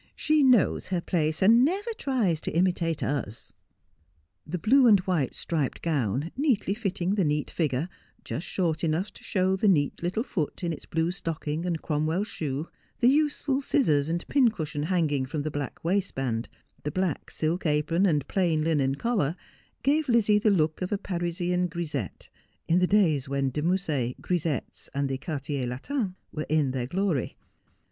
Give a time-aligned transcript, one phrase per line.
[0.25, 3.53] 'She knows her place, and never tries to imitate us.'
[4.51, 5.05] A Paragon of Cobs.
[5.05, 7.87] 293 The blue and wliite striped gown, neatly fitting the neat figure,
[8.25, 12.23] just short enough to show the neat little foot in its blue stocking and Cromwell
[12.23, 12.67] shoe,
[12.97, 16.49] the useful scissors and pin cushion hanging from the black waistband,
[16.81, 19.35] the black silk apron, and plain linen collar
[19.83, 22.31] gave Lizzie the look of a Parisian grisette;
[22.67, 27.37] in the days when De Musset, grisettes, and the Quartier Latin •were in their glory.